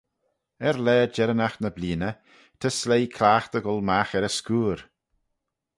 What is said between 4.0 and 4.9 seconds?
er y scooyr.